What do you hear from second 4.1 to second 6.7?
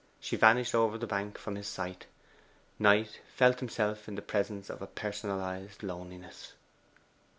the presence of a personalized loneliness.